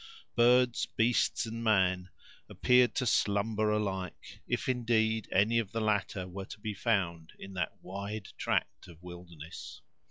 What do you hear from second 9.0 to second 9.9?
wilderness.